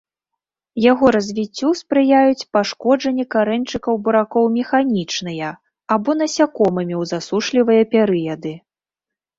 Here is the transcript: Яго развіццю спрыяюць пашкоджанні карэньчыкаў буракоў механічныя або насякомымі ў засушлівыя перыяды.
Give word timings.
Яго 0.91 1.05
развіццю 1.15 1.67
спрыяюць 1.81 2.47
пашкоджанні 2.57 3.27
карэньчыкаў 3.35 4.01
буракоў 4.09 4.45
механічныя 4.57 5.49
або 5.99 6.11
насякомымі 6.25 6.95
ў 7.03 7.13
засушлівыя 7.15 7.83
перыяды. 7.95 8.51